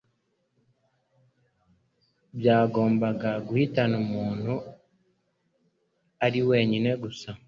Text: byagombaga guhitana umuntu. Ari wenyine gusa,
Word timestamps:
byagombaga 2.39 3.31
guhitana 3.47 3.95
umuntu. 4.05 4.53
Ari 6.25 6.39
wenyine 6.49 6.89
gusa, 7.03 7.29